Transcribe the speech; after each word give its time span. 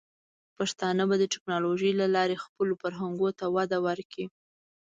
پښتانه 0.57 1.03
به 1.09 1.15
د 1.19 1.23
ټیکنالوجۍ 1.33 1.91
له 2.01 2.07
لارې 2.15 2.41
خپلو 2.45 2.73
فرهنګونو 2.81 3.37
ته 3.39 3.45
وده 3.55 3.77
ورکړي. 3.87 4.25